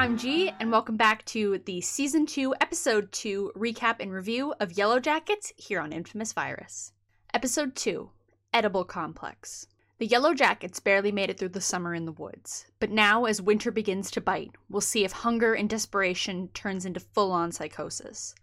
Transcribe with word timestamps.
I'm 0.00 0.16
Gee, 0.16 0.50
and 0.58 0.72
welcome 0.72 0.96
back 0.96 1.26
to 1.26 1.58
the 1.66 1.82
Season 1.82 2.24
2, 2.24 2.54
Episode 2.58 3.12
2 3.12 3.52
recap 3.54 3.96
and 4.00 4.10
review 4.10 4.54
of 4.58 4.70
Yellowjackets 4.70 5.52
here 5.58 5.78
on 5.78 5.92
Infamous 5.92 6.32
Virus. 6.32 6.92
Episode 7.34 7.76
2 7.76 8.08
Edible 8.54 8.86
Complex. 8.86 9.66
The 9.98 10.08
Yellowjackets 10.08 10.82
barely 10.82 11.12
made 11.12 11.28
it 11.28 11.38
through 11.38 11.50
the 11.50 11.60
summer 11.60 11.94
in 11.94 12.06
the 12.06 12.12
woods, 12.12 12.64
but 12.78 12.90
now, 12.90 13.26
as 13.26 13.42
winter 13.42 13.70
begins 13.70 14.10
to 14.12 14.22
bite, 14.22 14.52
we'll 14.70 14.80
see 14.80 15.04
if 15.04 15.12
hunger 15.12 15.52
and 15.52 15.68
desperation 15.68 16.48
turns 16.54 16.86
into 16.86 16.98
full 16.98 17.30
on 17.30 17.52
psychosis. 17.52 18.34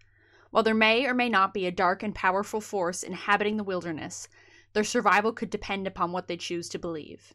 While 0.52 0.62
there 0.62 0.74
may 0.74 1.06
or 1.06 1.12
may 1.12 1.28
not 1.28 1.52
be 1.52 1.66
a 1.66 1.72
dark 1.72 2.04
and 2.04 2.14
powerful 2.14 2.60
force 2.60 3.02
inhabiting 3.02 3.56
the 3.56 3.64
wilderness, 3.64 4.28
their 4.74 4.84
survival 4.84 5.32
could 5.32 5.50
depend 5.50 5.88
upon 5.88 6.12
what 6.12 6.28
they 6.28 6.36
choose 6.36 6.68
to 6.68 6.78
believe. 6.78 7.34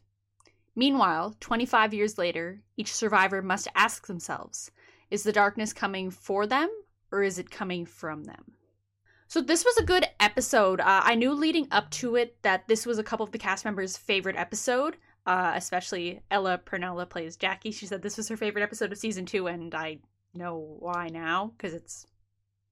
Meanwhile, 0.76 1.36
25 1.40 1.94
years 1.94 2.18
later, 2.18 2.62
each 2.76 2.92
survivor 2.92 3.42
must 3.42 3.68
ask 3.74 4.06
themselves 4.06 4.70
is 5.10 5.22
the 5.22 5.32
darkness 5.32 5.72
coming 5.72 6.10
for 6.10 6.46
them 6.46 6.68
or 7.12 7.22
is 7.22 7.38
it 7.38 7.50
coming 7.50 7.86
from 7.86 8.24
them? 8.24 8.52
So, 9.28 9.40
this 9.40 9.64
was 9.64 9.76
a 9.78 9.84
good 9.84 10.06
episode. 10.20 10.80
Uh, 10.80 11.02
I 11.04 11.14
knew 11.14 11.32
leading 11.32 11.68
up 11.70 11.90
to 11.92 12.16
it 12.16 12.42
that 12.42 12.68
this 12.68 12.86
was 12.86 12.98
a 12.98 13.04
couple 13.04 13.24
of 13.24 13.32
the 13.32 13.38
cast 13.38 13.64
members' 13.64 13.96
favorite 13.96 14.36
episode, 14.36 14.96
uh, 15.26 15.52
especially 15.54 16.20
Ella 16.30 16.58
Purnell 16.58 17.04
plays 17.06 17.36
Jackie. 17.36 17.70
She 17.70 17.86
said 17.86 18.02
this 18.02 18.16
was 18.16 18.28
her 18.28 18.36
favorite 18.36 18.62
episode 18.62 18.92
of 18.92 18.98
season 18.98 19.26
two, 19.26 19.46
and 19.46 19.74
I 19.74 19.98
know 20.34 20.76
why 20.78 21.08
now 21.08 21.52
because 21.56 21.74
it's 21.74 22.06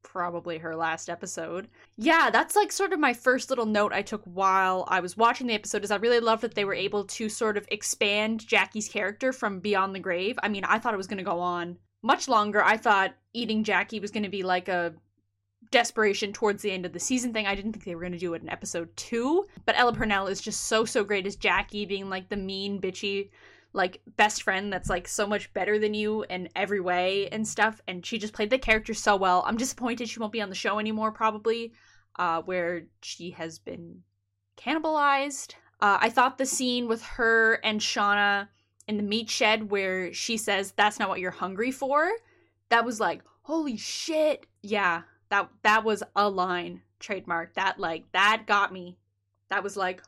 probably 0.02 0.58
her 0.58 0.76
last 0.76 1.08
episode. 1.08 1.68
Yeah, 1.96 2.30
that's 2.30 2.56
like 2.56 2.72
sort 2.72 2.92
of 2.92 3.00
my 3.00 3.12
first 3.12 3.50
little 3.50 3.66
note 3.66 3.92
I 3.92 4.02
took 4.02 4.22
while 4.24 4.84
I 4.88 5.00
was 5.00 5.16
watching 5.16 5.46
the 5.46 5.54
episode 5.54 5.84
is 5.84 5.90
I 5.90 5.96
really 5.96 6.20
love 6.20 6.40
that 6.42 6.54
they 6.54 6.64
were 6.64 6.74
able 6.74 7.04
to 7.04 7.28
sort 7.28 7.56
of 7.56 7.66
expand 7.70 8.46
Jackie's 8.46 8.88
character 8.88 9.32
from 9.32 9.60
Beyond 9.60 9.94
the 9.94 10.00
Grave. 10.00 10.38
I 10.42 10.48
mean, 10.48 10.64
I 10.64 10.78
thought 10.78 10.94
it 10.94 10.98
was 10.98 11.06
going 11.06 11.18
to 11.18 11.24
go 11.24 11.40
on 11.40 11.78
much 12.02 12.28
longer. 12.28 12.62
I 12.62 12.76
thought 12.76 13.14
eating 13.32 13.64
Jackie 13.64 14.00
was 14.00 14.10
going 14.10 14.24
to 14.24 14.28
be 14.28 14.42
like 14.42 14.68
a 14.68 14.94
desperation 15.70 16.32
towards 16.32 16.62
the 16.62 16.70
end 16.70 16.84
of 16.84 16.92
the 16.92 17.00
season 17.00 17.32
thing. 17.32 17.46
I 17.46 17.54
didn't 17.54 17.72
think 17.72 17.84
they 17.84 17.94
were 17.94 18.02
going 18.02 18.12
to 18.12 18.18
do 18.18 18.34
it 18.34 18.42
in 18.42 18.50
episode 18.50 18.94
2, 18.96 19.46
but 19.64 19.78
Ella 19.78 19.92
Purnell 19.92 20.26
is 20.26 20.40
just 20.40 20.64
so 20.64 20.84
so 20.84 21.04
great 21.04 21.26
as 21.26 21.36
Jackie 21.36 21.86
being 21.86 22.10
like 22.10 22.28
the 22.28 22.36
mean 22.36 22.80
bitchy 22.80 23.30
like 23.72 24.02
best 24.16 24.42
friend 24.42 24.72
that's 24.72 24.90
like 24.90 25.08
so 25.08 25.26
much 25.26 25.52
better 25.54 25.78
than 25.78 25.94
you 25.94 26.24
in 26.24 26.48
every 26.54 26.80
way 26.80 27.28
and 27.28 27.46
stuff 27.46 27.80
and 27.88 28.04
she 28.04 28.18
just 28.18 28.34
played 28.34 28.50
the 28.50 28.58
character 28.58 28.94
so 28.94 29.16
well. 29.16 29.42
I'm 29.46 29.56
disappointed 29.56 30.08
she 30.08 30.20
won't 30.20 30.32
be 30.32 30.42
on 30.42 30.48
the 30.48 30.54
show 30.54 30.78
anymore 30.78 31.12
probably 31.12 31.72
uh 32.16 32.42
where 32.42 32.84
she 33.00 33.30
has 33.30 33.58
been 33.58 34.02
cannibalized. 34.56 35.54
Uh, 35.80 35.98
i 36.00 36.10
thought 36.10 36.38
the 36.38 36.46
scene 36.46 36.86
with 36.86 37.02
her 37.02 37.54
and 37.64 37.80
shauna 37.80 38.48
in 38.86 38.96
the 38.96 39.02
meat 39.02 39.30
shed 39.30 39.70
where 39.70 40.12
she 40.12 40.36
says 40.36 40.72
that's 40.72 40.98
not 40.98 41.08
what 41.08 41.20
you're 41.20 41.30
hungry 41.30 41.70
for 41.70 42.10
that 42.68 42.84
was 42.84 43.00
like 43.00 43.22
holy 43.42 43.76
shit. 43.76 44.46
Yeah 44.62 45.02
that 45.32 45.48
that 45.62 45.82
was 45.82 46.02
a 46.14 46.28
line 46.28 46.82
trademark. 47.00 47.54
That 47.54 47.80
like 47.80 48.04
that 48.12 48.44
got 48.46 48.70
me. 48.70 48.98
That 49.48 49.62
was 49.62 49.78
like 49.78 50.02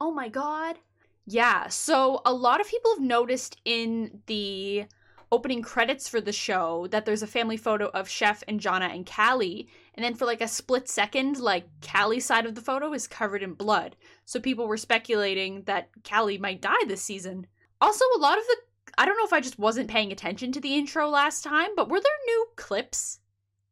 oh 0.00 0.10
my 0.10 0.28
god 0.28 0.78
yeah, 1.26 1.68
so 1.68 2.20
a 2.24 2.32
lot 2.32 2.60
of 2.60 2.68
people 2.68 2.92
have 2.94 3.02
noticed 3.02 3.60
in 3.64 4.22
the 4.26 4.86
opening 5.30 5.62
credits 5.62 6.08
for 6.08 6.20
the 6.20 6.32
show 6.32 6.86
that 6.88 7.06
there's 7.06 7.22
a 7.22 7.26
family 7.26 7.56
photo 7.56 7.86
of 7.94 8.08
Jeff 8.08 8.42
and 8.46 8.60
Shauna 8.60 8.94
and 8.94 9.06
Callie, 9.06 9.68
and 9.94 10.04
then 10.04 10.14
for 10.14 10.26
like 10.26 10.42
a 10.42 10.48
split 10.48 10.88
second, 10.88 11.38
like 11.38 11.64
Callie's 11.80 12.26
side 12.26 12.44
of 12.44 12.54
the 12.54 12.60
photo 12.60 12.92
is 12.92 13.06
covered 13.06 13.42
in 13.42 13.54
blood. 13.54 13.96
So 14.26 14.40
people 14.40 14.66
were 14.66 14.76
speculating 14.76 15.62
that 15.62 15.88
Callie 16.08 16.38
might 16.38 16.60
die 16.60 16.84
this 16.86 17.02
season. 17.02 17.46
Also, 17.80 18.04
a 18.14 18.20
lot 18.20 18.38
of 18.38 18.44
the 18.44 18.56
I 18.98 19.06
don't 19.06 19.16
know 19.16 19.24
if 19.24 19.32
I 19.32 19.40
just 19.40 19.58
wasn't 19.58 19.88
paying 19.88 20.12
attention 20.12 20.52
to 20.52 20.60
the 20.60 20.74
intro 20.74 21.08
last 21.08 21.42
time, 21.42 21.70
but 21.74 21.88
were 21.88 22.00
there 22.00 22.26
new 22.26 22.46
clips 22.56 23.20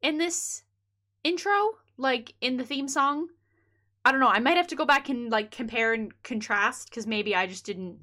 in 0.00 0.16
this 0.16 0.62
intro? 1.24 1.72
Like 1.98 2.34
in 2.40 2.56
the 2.56 2.64
theme 2.64 2.88
song? 2.88 3.28
I 4.04 4.12
don't 4.12 4.20
know. 4.20 4.28
I 4.28 4.40
might 4.40 4.56
have 4.56 4.68
to 4.68 4.76
go 4.76 4.86
back 4.86 5.08
and 5.08 5.30
like 5.30 5.50
compare 5.50 5.92
and 5.92 6.10
contrast 6.22 6.88
because 6.88 7.06
maybe 7.06 7.34
I 7.34 7.46
just 7.46 7.66
didn't 7.66 7.98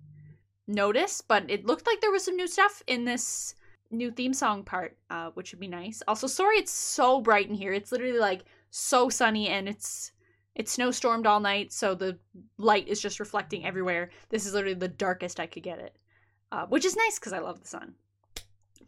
notice, 0.68 1.22
but 1.22 1.50
it 1.50 1.66
looked 1.66 1.88
like 1.88 2.02
there 2.02 2.12
was 2.12 2.24
some 2.24 2.36
new 2.36 2.48
stuff 2.48 2.84
in 2.88 3.06
this 3.06 3.56
new 3.90 4.12
theme 4.12 4.34
song 4.34 4.64
part, 4.64 4.98
uh, 5.10 5.32
which 5.34 5.52
would 5.52 5.60
be 5.60 5.68
nice. 5.68 6.04
Also, 6.08 6.28
sorry 6.28 6.58
it's 6.58 6.72
so 6.72 7.22
bright 7.22 7.50
in 7.50 7.56
here. 7.56 7.74
It's 7.74 7.92
literally 7.92 8.20
like 8.20 8.44
so 8.70 9.10
sunny 9.10 9.48
and 9.48 9.68
it's 9.68 10.12
it's 10.56 10.76
snowstormed 10.76 11.28
all 11.28 11.40
night, 11.40 11.72
so 11.72 11.94
the 11.94 12.18
light 12.58 12.88
is 12.88 13.00
just 13.00 13.20
reflecting 13.20 13.64
everywhere. 13.64 14.10
This 14.30 14.48
is 14.48 14.54
literally 14.54 14.74
the 14.74 14.88
darkest 14.88 15.40
I 15.40 15.46
could 15.46 15.62
get 15.62 15.78
it, 15.78 15.96
uh, 16.52 16.66
which 16.66 16.84
is 16.84 16.96
nice 16.96 17.20
because 17.20 17.34
I 17.34 17.40
love 17.40 17.62
the 17.62 17.68
sun. 17.68 17.94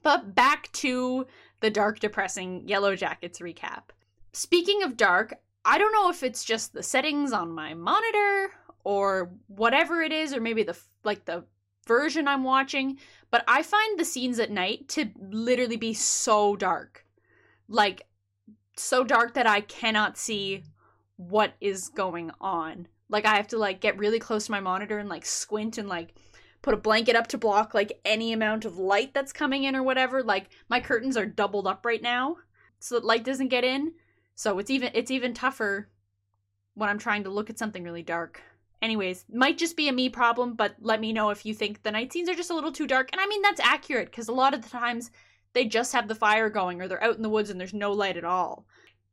But 0.02 0.34
back 0.34 0.72
to 0.74 1.28
the 1.60 1.70
dark, 1.70 2.00
depressing 2.00 2.66
Yellowjackets 2.68 3.40
recap. 3.40 3.92
Speaking 4.34 4.82
of 4.82 4.98
dark, 4.98 5.36
I 5.66 5.78
don't 5.78 5.94
know 5.94 6.10
if 6.10 6.24
it's 6.24 6.44
just 6.44 6.74
the 6.74 6.84
settings 6.84 7.34
on 7.34 7.52
my 7.52 7.74
monitor 7.74 8.52
or 8.84 9.32
whatever 9.48 10.02
it 10.02 10.12
is 10.12 10.34
or 10.34 10.42
maybe 10.42 10.64
the 10.64 10.78
like 11.04 11.26
the 11.26 11.44
version 11.86 12.28
I'm 12.28 12.44
watching, 12.44 12.98
but 13.32 13.44
I 13.48 13.64
find 13.64 14.00
the 14.00 14.06
scenes 14.06 14.40
at 14.40 14.52
night 14.52 14.88
to 14.90 15.10
literally 15.20 15.78
be 15.78 15.94
so 15.94 16.56
dark. 16.56 17.06
Like 17.68 18.08
so 18.78 19.04
dark 19.04 19.34
that 19.34 19.48
I 19.48 19.62
cannot 19.62 20.18
see 20.18 20.64
what 21.18 21.54
is 21.60 21.90
going 21.90 22.32
on. 22.40 22.88
Like 23.10 23.26
I 23.26 23.36
have 23.36 23.48
to 23.50 23.58
like 23.58 23.82
get 23.82 23.98
really 23.98 24.20
close 24.20 24.46
to 24.46 24.52
my 24.52 24.60
monitor 24.60 25.00
and 25.00 25.10
like 25.10 25.26
squint 25.26 25.78
and 25.78 25.90
like 25.90 26.14
put 26.62 26.74
a 26.74 26.78
blanket 26.78 27.16
up 27.16 27.28
to 27.28 27.38
block 27.38 27.74
like 27.74 28.00
any 28.06 28.32
amount 28.34 28.66
of 28.66 28.78
light 28.78 29.14
that's 29.14 29.34
coming 29.34 29.64
in 29.64 29.76
or 29.76 29.84
whatever. 29.84 30.24
Like 30.24 30.50
my 30.70 30.80
curtains 30.80 31.18
are 31.18 31.26
doubled 31.26 31.68
up 31.68 31.86
right 31.86 32.02
now 32.02 32.38
so 32.80 32.96
that 32.96 33.06
light 33.06 33.26
doesn't 33.26 33.50
get 33.50 33.64
in. 33.64 33.94
So 34.40 34.58
it's 34.58 34.70
even 34.72 34.92
it's 34.94 35.12
even 35.12 35.34
tougher 35.34 35.90
when 36.74 36.90
I'm 36.90 36.98
trying 36.98 37.26
to 37.26 37.30
look 37.30 37.50
at 37.50 37.60
something 37.60 37.84
really 37.84 38.04
dark. 38.04 38.42
Anyways, 38.82 39.26
might 39.30 39.58
just 39.58 39.76
be 39.76 39.90
a 39.90 39.92
me 39.92 40.08
problem, 40.08 40.54
but 40.54 40.76
let 40.80 41.02
me 41.02 41.12
know 41.12 41.30
if 41.30 41.46
you 41.46 41.54
think 41.54 41.84
the 41.84 41.92
night 41.92 42.14
scenes 42.14 42.30
are 42.30 42.36
just 42.36 42.50
a 42.50 42.54
little 42.54 42.72
too 42.72 42.88
dark. 42.88 43.10
And 43.12 43.20
I 43.20 43.28
mean 43.28 43.42
that's 43.42 43.60
accurate 43.60 44.12
because 44.12 44.30
a 44.30 44.32
lot 44.32 44.54
of 44.54 44.62
the 44.62 44.70
times 44.70 45.12
they 45.52 45.66
just 45.66 45.92
have 45.92 46.08
the 46.08 46.16
fire 46.16 46.50
going 46.50 46.82
or 46.82 46.88
they're 46.88 47.04
out 47.04 47.18
in 47.18 47.22
the 47.22 47.28
woods 47.28 47.50
and 47.50 47.60
there's 47.60 47.74
no 47.74 47.92
light 47.92 48.16
at 48.16 48.24
all. 48.24 48.66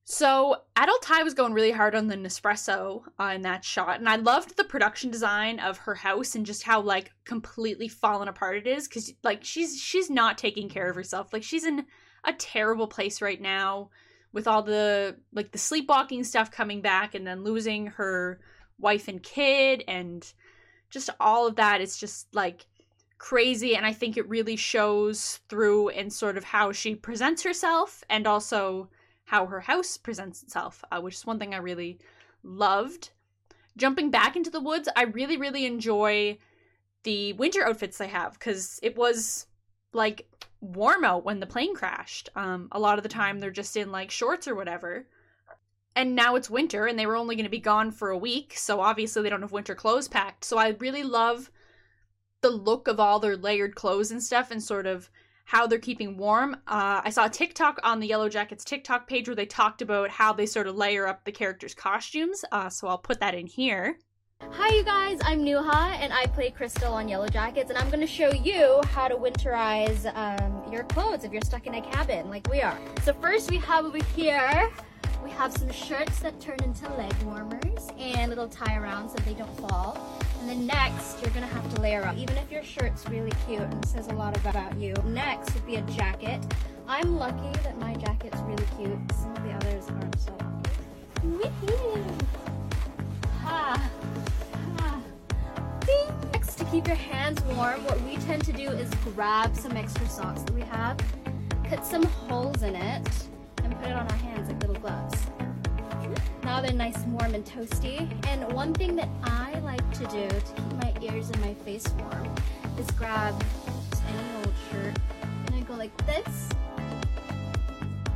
So 0.04 0.58
Adult 0.76 1.02
Ty 1.02 1.24
was 1.24 1.34
going 1.34 1.54
really 1.54 1.72
hard 1.72 1.96
on 1.96 2.06
the 2.06 2.14
Nespresso 2.14 3.02
uh, 3.18 3.32
in 3.34 3.42
that 3.42 3.64
shot, 3.64 3.98
and 3.98 4.08
I 4.08 4.14
loved 4.14 4.56
the 4.56 4.62
production 4.62 5.10
design 5.10 5.58
of 5.58 5.78
her 5.78 5.96
house 5.96 6.36
and 6.36 6.46
just 6.46 6.62
how 6.62 6.80
like 6.80 7.10
completely 7.24 7.88
fallen 7.88 8.28
apart 8.28 8.58
it 8.58 8.68
is. 8.68 8.86
Because 8.86 9.12
like 9.24 9.42
she's 9.42 9.76
she's 9.76 10.08
not 10.08 10.38
taking 10.38 10.68
care 10.68 10.88
of 10.88 10.94
herself. 10.94 11.32
Like 11.32 11.42
she's 11.42 11.64
in 11.64 11.86
a 12.22 12.32
terrible 12.32 12.86
place 12.86 13.20
right 13.20 13.40
now 13.40 13.90
with 14.36 14.46
all 14.46 14.62
the 14.62 15.16
like 15.32 15.50
the 15.50 15.56
sleepwalking 15.56 16.22
stuff 16.22 16.50
coming 16.50 16.82
back 16.82 17.14
and 17.14 17.26
then 17.26 17.42
losing 17.42 17.86
her 17.86 18.38
wife 18.78 19.08
and 19.08 19.22
kid 19.22 19.82
and 19.88 20.34
just 20.90 21.08
all 21.18 21.46
of 21.46 21.56
that 21.56 21.80
it's 21.80 21.98
just 21.98 22.26
like 22.34 22.66
crazy 23.16 23.74
and 23.74 23.86
I 23.86 23.94
think 23.94 24.18
it 24.18 24.28
really 24.28 24.56
shows 24.56 25.40
through 25.48 25.88
in 25.88 26.10
sort 26.10 26.36
of 26.36 26.44
how 26.44 26.70
she 26.70 26.94
presents 26.94 27.42
herself 27.44 28.04
and 28.10 28.26
also 28.26 28.90
how 29.24 29.46
her 29.46 29.60
house 29.60 29.96
presents 29.96 30.42
itself, 30.42 30.84
uh, 30.92 31.00
which 31.00 31.14
is 31.14 31.24
one 31.24 31.38
thing 31.38 31.54
I 31.54 31.56
really 31.56 31.98
loved. 32.42 33.12
Jumping 33.78 34.10
back 34.10 34.36
into 34.36 34.50
the 34.50 34.60
woods, 34.60 34.86
I 34.94 35.04
really 35.04 35.38
really 35.38 35.64
enjoy 35.64 36.36
the 37.04 37.32
winter 37.32 37.66
outfits 37.66 37.96
they 37.96 38.08
have 38.08 38.38
cuz 38.38 38.80
it 38.82 38.96
was 38.98 39.46
like 39.94 40.28
warm 40.60 41.04
out 41.04 41.24
when 41.24 41.40
the 41.40 41.46
plane 41.46 41.74
crashed. 41.74 42.28
Um, 42.34 42.68
a 42.72 42.78
lot 42.78 42.98
of 42.98 43.02
the 43.02 43.08
time 43.08 43.38
they're 43.38 43.50
just 43.50 43.76
in 43.76 43.92
like 43.92 44.10
shorts 44.10 44.48
or 44.48 44.54
whatever. 44.54 45.06
And 45.94 46.14
now 46.14 46.34
it's 46.36 46.50
winter 46.50 46.86
and 46.86 46.98
they 46.98 47.06
were 47.06 47.16
only 47.16 47.36
going 47.36 47.44
to 47.44 47.50
be 47.50 47.58
gone 47.58 47.90
for 47.90 48.10
a 48.10 48.18
week, 48.18 48.54
so 48.56 48.80
obviously 48.80 49.22
they 49.22 49.30
don't 49.30 49.40
have 49.40 49.52
winter 49.52 49.74
clothes 49.74 50.08
packed. 50.08 50.44
So 50.44 50.58
I 50.58 50.76
really 50.78 51.02
love 51.02 51.50
the 52.42 52.50
look 52.50 52.86
of 52.86 53.00
all 53.00 53.18
their 53.18 53.36
layered 53.36 53.74
clothes 53.74 54.10
and 54.10 54.22
stuff 54.22 54.50
and 54.50 54.62
sort 54.62 54.86
of 54.86 55.10
how 55.46 55.66
they're 55.66 55.78
keeping 55.78 56.16
warm. 56.16 56.54
Uh, 56.66 57.00
I 57.04 57.10
saw 57.10 57.26
a 57.26 57.30
TikTok 57.30 57.78
on 57.82 58.00
the 58.00 58.10
Yellowjackets 58.10 58.64
TikTok 58.64 59.08
page 59.08 59.28
where 59.28 59.36
they 59.36 59.46
talked 59.46 59.80
about 59.80 60.10
how 60.10 60.32
they 60.32 60.44
sort 60.44 60.66
of 60.66 60.76
layer 60.76 61.06
up 61.06 61.24
the 61.24 61.32
characters' 61.32 61.74
costumes. 61.74 62.44
Uh, 62.50 62.68
so 62.68 62.88
I'll 62.88 62.98
put 62.98 63.20
that 63.20 63.34
in 63.34 63.46
here. 63.46 63.96
Hi 64.66 64.74
you 64.74 64.82
guys, 64.82 65.18
I'm 65.22 65.44
Nuha 65.44 65.96
and 66.00 66.12
I 66.12 66.26
play 66.26 66.50
Crystal 66.50 66.92
on 66.92 67.08
Yellowjackets 67.08 67.68
and 67.68 67.78
I'm 67.78 67.88
going 67.88 68.00
to 68.00 68.06
show 68.06 68.32
you 68.32 68.80
how 68.88 69.06
to 69.06 69.14
winterize 69.14 70.12
um, 70.16 70.72
your 70.72 70.82
clothes 70.84 71.22
if 71.24 71.32
you're 71.32 71.40
stuck 71.42 71.66
in 71.68 71.74
a 71.74 71.80
cabin 71.80 72.28
like 72.28 72.50
we 72.50 72.60
are. 72.62 72.76
So 73.02 73.12
first 73.12 73.48
we 73.48 73.58
have 73.58 73.84
over 73.84 74.02
here, 74.16 74.70
we 75.22 75.30
have 75.30 75.52
some 75.52 75.70
shirts 75.70 76.18
that 76.18 76.40
turn 76.40 76.58
into 76.64 76.92
leg 76.94 77.14
warmers 77.22 77.90
and 77.98 78.28
little 78.28 78.48
tie 78.48 78.76
around 78.76 79.08
so 79.08 79.16
they 79.18 79.34
don't 79.34 79.56
fall. 79.56 79.96
And 80.40 80.50
then 80.50 80.66
next, 80.66 81.22
you're 81.22 81.30
gonna 81.30 81.46
have 81.46 81.74
to 81.76 81.80
layer 81.80 82.02
up. 82.02 82.16
Even 82.16 82.36
if 82.36 82.50
your 82.50 82.64
shirt's 82.64 83.08
really 83.08 83.32
cute 83.46 83.60
and 83.60 83.86
says 83.86 84.08
a 84.08 84.14
lot 84.14 84.36
about 84.38 84.76
you. 84.76 84.94
Next 85.04 85.54
would 85.54 85.64
be 85.64 85.76
a 85.76 85.82
jacket. 85.82 86.40
I'm 86.88 87.16
lucky 87.16 87.56
that 87.62 87.78
my 87.78 87.94
jacket's 87.94 88.40
really 88.40 88.66
cute. 88.76 89.12
Some 89.12 89.30
of 89.36 89.44
the 89.44 89.52
others 89.52 89.88
aren't 89.90 90.20
so 90.20 90.36
lucky. 91.22 91.86
Keep 96.70 96.86
your 96.86 96.96
hands 96.96 97.40
warm, 97.42 97.84
what 97.84 98.00
we 98.02 98.16
tend 98.16 98.44
to 98.44 98.52
do 98.52 98.68
is 98.70 98.90
grab 99.14 99.54
some 99.56 99.76
extra 99.76 100.08
socks 100.08 100.42
that 100.42 100.52
we 100.52 100.62
have, 100.62 100.98
cut 101.68 101.84
some 101.84 102.02
holes 102.02 102.62
in 102.62 102.74
it, 102.74 103.08
and 103.62 103.78
put 103.78 103.88
it 103.88 103.92
on 103.92 104.06
our 104.06 104.16
hands 104.16 104.48
like 104.48 104.60
little 104.60 104.76
gloves. 104.76 105.26
Now 106.42 106.60
they're 106.60 106.72
nice, 106.72 106.98
warm, 107.06 107.34
and 107.34 107.44
toasty. 107.44 108.08
And 108.28 108.52
one 108.52 108.72
thing 108.72 108.94
that 108.96 109.08
I 109.24 109.58
like 109.60 109.88
to 109.94 110.06
do 110.06 110.28
to 110.28 110.40
keep 110.40 110.72
my 110.82 110.94
ears 111.02 111.30
and 111.30 111.40
my 111.40 111.54
face 111.54 111.88
warm 111.98 112.34
is 112.78 112.86
grab 112.92 113.34
any 114.08 114.36
old 114.36 114.54
shirt 114.70 114.96
and 115.46 115.54
I 115.56 115.60
go 115.60 115.74
like 115.74 115.96
this. 116.06 116.48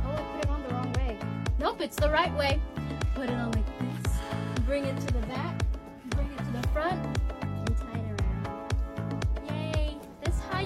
Oh, 0.05 0.13
I 0.13 0.21
put 0.33 0.45
it 0.45 0.49
on 0.49 0.63
the 0.63 0.69
wrong 0.73 0.93
way. 0.93 1.17
Nope, 1.59 1.81
it's 1.81 1.97
the 1.97 2.09
right 2.09 2.33
way. 2.37 2.61
Put 3.15 3.25
it 3.25 3.31
on 3.31 3.51
like 3.51 3.65
this. 4.03 4.13
Bring 4.65 4.85
it 4.85 4.97
to 4.99 5.07
the 5.07 5.27
back. 5.27 5.61
Bring 6.11 6.27
it 6.31 6.37
to 6.37 6.61
the 6.61 6.67
front. 6.69 7.17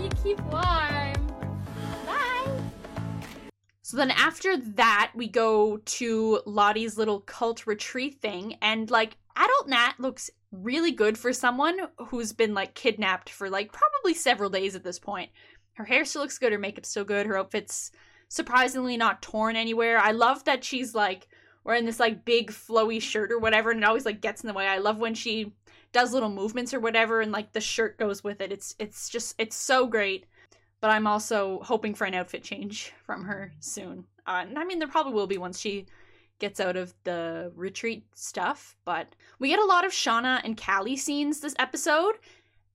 You 0.06 0.12
keep 0.24 0.40
warm. 0.52 1.28
Bye! 2.06 2.62
So 3.82 3.98
then 3.98 4.12
after 4.12 4.56
that, 4.58 5.12
we 5.16 5.28
go 5.28 5.78
to 5.78 6.42
Lottie's 6.46 6.98
little 6.98 7.22
cult 7.22 7.66
retreat 7.66 8.22
thing, 8.22 8.58
and 8.62 8.90
like 8.92 9.18
adult 9.36 9.68
Nat 9.68 9.94
looks 9.98 10.30
really 10.52 10.92
good 10.92 11.18
for 11.18 11.34
someone 11.34 11.78
who's 11.98 12.34
been 12.34 12.54
like 12.54 12.76
kidnapped 12.76 13.30
for 13.30 13.50
like 13.50 13.74
probably 13.74 14.14
several 14.14 14.50
days 14.50 14.76
at 14.76 14.84
this 14.84 15.00
point. 15.00 15.32
Her 15.74 15.86
hair 15.86 16.06
still 16.06 16.22
looks 16.22 16.38
good, 16.38 16.52
her 16.52 16.60
makeup's 16.60 16.90
still 16.90 17.04
good, 17.04 17.26
her 17.26 17.38
outfit's 17.38 17.92
surprisingly 18.30 18.98
not 18.98 19.22
torn 19.22 19.56
anywhere. 19.56 19.98
I 19.98 20.12
love 20.12 20.44
that 20.46 20.64
she's 20.64 20.94
like 20.94 21.28
wearing 21.64 21.86
this 21.86 22.00
like 22.00 22.26
big 22.26 22.52
flowy 22.52 23.02
shirt 23.02 23.32
or 23.32 23.40
whatever, 23.40 23.72
and 23.72 23.82
it 23.82 23.86
always 23.86 24.06
like 24.06 24.22
gets 24.22 24.44
in 24.44 24.48
the 24.48 24.54
way. 24.54 24.68
I 24.68 24.78
love 24.78 25.00
when 25.00 25.16
she 25.16 25.54
does 25.96 26.14
little 26.14 26.30
movements 26.30 26.76
or 26.76 26.80
whatever, 26.80 27.22
and 27.22 27.32
like 27.32 27.54
the 27.54 27.62
shirt 27.62 27.98
goes 27.98 28.24
with 28.24 28.42
it. 28.42 28.52
It's 28.52 28.76
it's 28.78 29.10
just 29.10 29.34
it's 29.40 29.56
so 29.56 29.88
great 29.88 30.28
but 30.86 30.92
I'm 30.92 31.08
also 31.08 31.62
hoping 31.64 31.96
for 31.96 32.06
an 32.06 32.14
outfit 32.14 32.44
change 32.44 32.94
from 33.04 33.26
her 33.26 33.52
soon. 33.60 34.06
Uh, 34.28 34.44
and 34.48 34.60
I 34.60 34.64
mean, 34.66 34.78
there 34.78 34.88
probably 34.88 35.14
will 35.14 35.26
be 35.26 35.40
once 35.40 35.60
she 35.60 35.88
gets 36.38 36.60
out 36.60 36.76
of 36.76 36.94
the 37.06 37.52
retreat 37.56 38.06
stuff, 38.14 38.76
but 38.86 39.16
we 39.40 39.50
get 39.50 39.58
a 39.58 39.66
lot 39.66 39.84
of 39.84 39.92
Shauna 39.92 40.42
and 40.44 40.62
Callie 40.62 40.96
scenes 40.96 41.40
this 41.40 41.56
episode. 41.58 42.20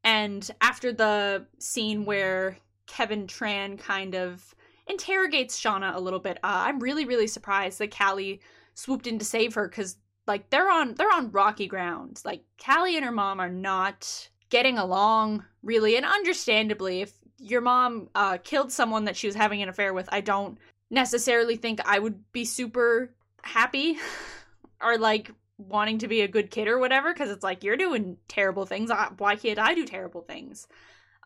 And 0.03 0.51
after 0.61 0.93
the 0.93 1.47
scene 1.61 2.05
where 2.05 2.57
Kevin 2.89 3.29
Tran 3.29 3.79
kind 3.79 4.17
of 4.17 4.57
interrogates 4.89 5.61
Shauna 5.61 5.95
a 5.95 6.01
little 6.01 6.19
bit, 6.19 6.39
uh, 6.39 6.67
I'm 6.67 6.81
really, 6.81 7.05
really 7.05 7.29
surprised 7.29 7.79
that 7.79 7.97
Callie 7.97 8.41
swooped 8.75 9.07
in 9.07 9.21
to 9.21 9.25
save 9.25 9.55
her 9.55 9.69
because 9.69 9.99
like 10.31 10.49
they're 10.49 10.71
on 10.71 10.95
they're 10.95 11.13
on 11.13 11.33
rocky 11.33 11.67
ground. 11.67 12.23
Like 12.25 12.45
Callie 12.65 12.95
and 12.95 13.05
her 13.05 13.11
mom 13.11 13.41
are 13.41 13.51
not 13.51 14.29
getting 14.49 14.79
along 14.79 15.45
really, 15.61 15.97
and 15.97 16.07
understandably, 16.07 17.03
if 17.03 17.13
your 17.39 17.61
mom 17.61 18.09
uh, 18.15 18.39
killed 18.39 18.71
someone 18.71 19.07
that 19.07 19.17
she 19.17 19.27
was 19.27 19.35
having 19.35 19.61
an 19.61 19.69
affair 19.69 19.93
with, 19.93 20.09
I 20.13 20.21
don't 20.21 20.57
necessarily 20.89 21.57
think 21.57 21.81
I 21.85 21.99
would 21.99 22.31
be 22.31 22.45
super 22.45 23.13
happy 23.43 23.99
or 24.81 24.99
like 24.99 25.33
wanting 25.59 25.99
to 25.99 26.09
be 26.09 26.21
a 26.21 26.29
good 26.29 26.51
kid 26.53 26.69
or 26.69 26.79
whatever 26.79 27.13
because 27.13 27.31
it's 27.31 27.43
like 27.43 27.65
you're 27.65 27.77
doing 27.77 28.17
terrible 28.29 28.67
things. 28.67 28.93
Why 29.19 29.35
can't 29.35 29.59
I 29.59 29.75
do 29.75 29.85
terrible 29.85 30.23
things? 30.23 30.69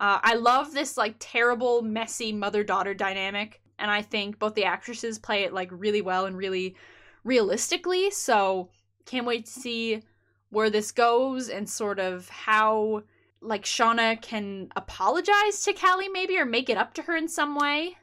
Uh, 0.00 0.18
I 0.22 0.36
love 0.36 0.72
this 0.72 0.96
like 0.96 1.16
terrible, 1.18 1.82
messy 1.82 2.32
mother 2.32 2.64
daughter 2.64 2.94
dynamic, 2.94 3.60
and 3.78 3.90
I 3.90 4.00
think 4.00 4.38
both 4.38 4.54
the 4.54 4.64
actresses 4.64 5.18
play 5.18 5.42
it 5.42 5.52
like 5.52 5.68
really 5.70 6.00
well 6.00 6.24
and 6.24 6.38
really 6.38 6.74
realistically. 7.22 8.10
So 8.10 8.70
can't 9.06 9.26
wait 9.26 9.46
to 9.46 9.52
see 9.52 10.02
where 10.50 10.70
this 10.70 10.92
goes 10.92 11.48
and 11.48 11.68
sort 11.68 11.98
of 11.98 12.28
how 12.28 13.02
like 13.40 13.64
Shauna 13.64 14.20
can 14.20 14.68
apologize 14.76 15.62
to 15.64 15.72
Callie 15.72 16.08
maybe 16.08 16.38
or 16.38 16.46
make 16.46 16.70
it 16.70 16.78
up 16.78 16.94
to 16.94 17.02
her 17.02 17.16
in 17.16 17.28
some 17.28 17.56
way. 17.56 17.96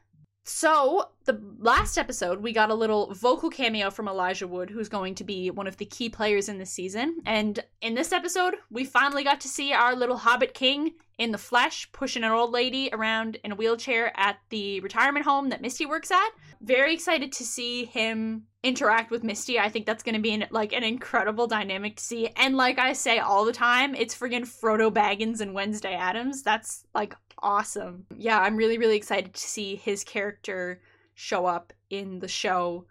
So, 0.43 1.09
the 1.25 1.39
last 1.59 1.99
episode, 1.99 2.41
we 2.41 2.51
got 2.51 2.71
a 2.71 2.75
little 2.75 3.13
vocal 3.13 3.51
cameo 3.51 3.91
from 3.91 4.07
Elijah 4.07 4.47
Wood, 4.47 4.71
who's 4.71 4.89
going 4.89 5.13
to 5.15 5.23
be 5.23 5.51
one 5.51 5.67
of 5.67 5.77
the 5.77 5.85
key 5.85 6.09
players 6.09 6.49
in 6.49 6.57
this 6.57 6.71
season. 6.71 7.17
And 7.27 7.63
in 7.79 7.93
this 7.93 8.11
episode, 8.11 8.55
we 8.71 8.83
finally 8.83 9.23
got 9.23 9.39
to 9.41 9.47
see 9.47 9.71
our 9.71 9.95
little 9.95 10.17
Hobbit 10.17 10.55
King 10.55 10.93
in 11.19 11.31
the 11.31 11.37
flesh 11.37 11.91
pushing 11.91 12.23
an 12.23 12.31
old 12.31 12.51
lady 12.51 12.89
around 12.91 13.37
in 13.43 13.51
a 13.51 13.55
wheelchair 13.55 14.11
at 14.19 14.37
the 14.49 14.79
retirement 14.79 15.25
home 15.25 15.49
that 15.49 15.61
Misty 15.61 15.85
works 15.85 16.09
at. 16.09 16.29
Very 16.59 16.95
excited 16.95 17.31
to 17.33 17.45
see 17.45 17.85
him 17.85 18.47
interact 18.63 19.09
with 19.09 19.23
Misty. 19.23 19.59
I 19.59 19.69
think 19.69 19.85
that's 19.85 20.03
going 20.03 20.15
to 20.15 20.21
be 20.21 20.33
an, 20.33 20.45
like 20.51 20.73
an 20.73 20.83
incredible 20.83 21.47
dynamic 21.47 21.95
to 21.95 22.03
see. 22.03 22.27
And 22.35 22.55
like 22.55 22.77
I 22.77 22.93
say 22.93 23.19
all 23.19 23.45
the 23.45 23.53
time, 23.53 23.95
it's 23.95 24.15
friggin' 24.15 24.41
Frodo 24.41 24.91
Baggins 24.91 25.41
and 25.41 25.53
Wednesday 25.53 25.93
Addams. 25.93 26.43
That's 26.43 26.85
like 26.93 27.15
awesome. 27.39 28.05
Yeah, 28.15 28.39
I'm 28.39 28.55
really 28.55 28.77
really 28.77 28.97
excited 28.97 29.33
to 29.33 29.41
see 29.41 29.75
his 29.75 30.03
character 30.03 30.81
show 31.13 31.45
up 31.45 31.73
in 31.89 32.19
the 32.19 32.27
show 32.27 32.85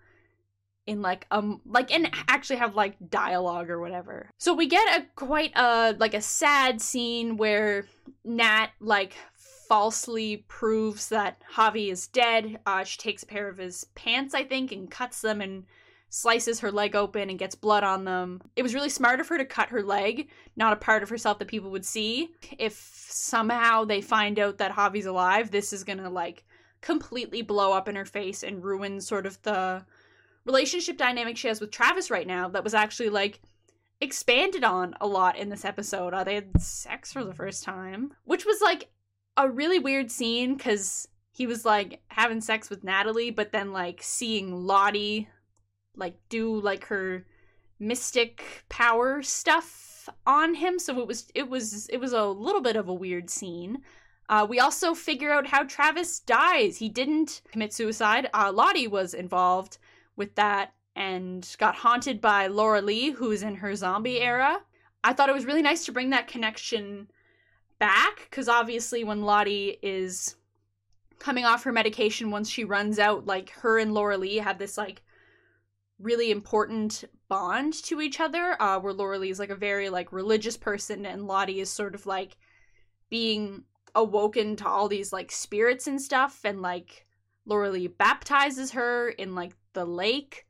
in 0.86 1.02
like 1.02 1.26
um 1.30 1.60
like 1.64 1.94
and 1.94 2.10
actually 2.28 2.56
have 2.56 2.74
like 2.74 2.96
dialogue 3.08 3.70
or 3.70 3.80
whatever. 3.80 4.28
So 4.38 4.54
we 4.54 4.66
get 4.66 5.00
a 5.00 5.06
quite 5.14 5.52
a 5.54 5.94
like 5.98 6.14
a 6.14 6.20
sad 6.20 6.80
scene 6.80 7.36
where 7.36 7.86
Nat 8.24 8.68
like 8.80 9.14
falsely 9.70 10.38
proves 10.48 11.10
that 11.10 11.40
Javi 11.54 11.92
is 11.92 12.08
dead. 12.08 12.58
Uh, 12.66 12.82
she 12.82 12.98
takes 12.98 13.22
a 13.22 13.26
pair 13.26 13.48
of 13.48 13.56
his 13.56 13.84
pants, 13.94 14.34
I 14.34 14.42
think, 14.42 14.72
and 14.72 14.90
cuts 14.90 15.20
them 15.20 15.40
and 15.40 15.64
slices 16.08 16.58
her 16.58 16.72
leg 16.72 16.96
open 16.96 17.30
and 17.30 17.38
gets 17.38 17.54
blood 17.54 17.84
on 17.84 18.02
them. 18.02 18.42
It 18.56 18.64
was 18.64 18.74
really 18.74 18.88
smart 18.88 19.20
of 19.20 19.28
her 19.28 19.38
to 19.38 19.44
cut 19.44 19.68
her 19.68 19.84
leg, 19.84 20.28
not 20.56 20.72
a 20.72 20.76
part 20.76 21.04
of 21.04 21.08
herself 21.08 21.38
that 21.38 21.46
people 21.46 21.70
would 21.70 21.86
see. 21.86 22.30
If 22.58 22.74
somehow 23.08 23.84
they 23.84 24.00
find 24.00 24.40
out 24.40 24.58
that 24.58 24.72
Javi's 24.72 25.06
alive, 25.06 25.52
this 25.52 25.72
is 25.72 25.84
gonna 25.84 26.10
like 26.10 26.42
completely 26.80 27.40
blow 27.40 27.72
up 27.72 27.86
in 27.86 27.94
her 27.94 28.04
face 28.04 28.42
and 28.42 28.64
ruin 28.64 29.00
sort 29.00 29.24
of 29.24 29.40
the 29.42 29.86
relationship 30.46 30.96
dynamic 30.98 31.36
she 31.36 31.46
has 31.46 31.60
with 31.60 31.70
Travis 31.70 32.10
right 32.10 32.26
now 32.26 32.48
that 32.48 32.64
was 32.64 32.74
actually 32.74 33.10
like 33.10 33.40
expanded 34.00 34.64
on 34.64 34.96
a 35.00 35.06
lot 35.06 35.38
in 35.38 35.48
this 35.48 35.64
episode. 35.64 36.12
Uh, 36.12 36.24
they 36.24 36.34
had 36.34 36.60
sex 36.60 37.12
for 37.12 37.22
the 37.22 37.34
first 37.34 37.62
time, 37.62 38.12
which 38.24 38.44
was 38.44 38.60
like 38.60 38.88
a 39.44 39.50
really 39.50 39.78
weird 39.78 40.10
scene 40.10 40.56
because 40.56 41.08
he 41.32 41.46
was 41.46 41.64
like 41.64 42.00
having 42.08 42.40
sex 42.40 42.68
with 42.68 42.84
Natalie, 42.84 43.30
but 43.30 43.52
then 43.52 43.72
like 43.72 44.00
seeing 44.02 44.66
Lottie 44.66 45.28
like 45.96 46.16
do 46.28 46.60
like 46.60 46.84
her 46.86 47.26
mystic 47.78 48.64
power 48.68 49.22
stuff 49.22 50.08
on 50.26 50.54
him. 50.54 50.78
So 50.78 51.00
it 51.00 51.06
was 51.06 51.30
it 51.34 51.48
was 51.48 51.88
it 51.88 51.98
was 51.98 52.12
a 52.12 52.26
little 52.26 52.60
bit 52.60 52.76
of 52.76 52.88
a 52.88 52.94
weird 52.94 53.30
scene. 53.30 53.78
Uh, 54.28 54.46
we 54.48 54.60
also 54.60 54.94
figure 54.94 55.32
out 55.32 55.48
how 55.48 55.64
Travis 55.64 56.20
dies. 56.20 56.76
He 56.76 56.88
didn't 56.88 57.42
commit 57.50 57.72
suicide. 57.72 58.30
Uh, 58.32 58.52
Lottie 58.54 58.86
was 58.86 59.12
involved 59.12 59.78
with 60.14 60.36
that 60.36 60.72
and 60.94 61.56
got 61.58 61.74
haunted 61.74 62.20
by 62.20 62.46
Laura 62.46 62.80
Lee, 62.80 63.10
who's 63.10 63.42
in 63.42 63.56
her 63.56 63.74
zombie 63.74 64.20
era. 64.20 64.60
I 65.02 65.14
thought 65.14 65.28
it 65.28 65.34
was 65.34 65.46
really 65.46 65.62
nice 65.62 65.84
to 65.86 65.92
bring 65.92 66.10
that 66.10 66.28
connection 66.28 67.10
back 67.80 68.28
because 68.30 68.48
obviously, 68.48 69.02
when 69.02 69.22
Lottie 69.22 69.78
is 69.82 70.36
coming 71.18 71.44
off 71.44 71.64
her 71.64 71.72
medication, 71.72 72.30
once 72.30 72.48
she 72.48 72.62
runs 72.62 73.00
out, 73.00 73.26
like 73.26 73.50
her 73.50 73.78
and 73.78 73.92
Laura 73.92 74.16
Lee 74.16 74.36
have 74.36 74.58
this 74.58 74.78
like 74.78 75.02
really 75.98 76.30
important 76.30 77.04
bond 77.28 77.74
to 77.84 78.00
each 78.00 78.20
other. 78.20 78.56
Uh, 78.62 78.78
where 78.78 78.92
Laura 78.92 79.18
Lee 79.18 79.30
is 79.30 79.40
like 79.40 79.50
a 79.50 79.56
very 79.56 79.90
like 79.90 80.12
religious 80.12 80.56
person, 80.56 81.04
and 81.04 81.26
Lottie 81.26 81.60
is 81.60 81.70
sort 81.70 81.96
of 81.96 82.06
like 82.06 82.36
being 83.08 83.64
awoken 83.96 84.54
to 84.54 84.68
all 84.68 84.86
these 84.86 85.12
like 85.12 85.32
spirits 85.32 85.88
and 85.88 86.00
stuff, 86.00 86.40
and 86.44 86.62
like 86.62 87.06
Laura 87.46 87.70
Lee 87.70 87.88
baptizes 87.88 88.72
her 88.72 89.08
in 89.08 89.34
like 89.34 89.52
the 89.72 89.84
lake. 89.84 90.46